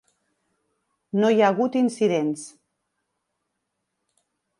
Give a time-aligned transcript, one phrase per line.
[1.23, 2.45] No hi ha hagut incidents.